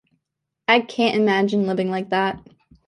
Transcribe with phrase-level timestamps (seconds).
[0.67, 2.41] I can't imagine living like that.